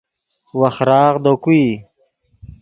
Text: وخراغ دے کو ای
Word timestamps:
وخراغ 0.59 1.13
دے 1.23 1.33
کو 1.43 1.51
ای 1.57 1.65